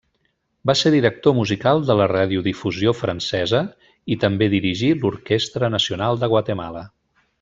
[0.69, 3.61] Va ser director musical de la Radiodifusió Francesa
[4.17, 6.83] i també dirigí l'Orquestra Nacional de Guatemala.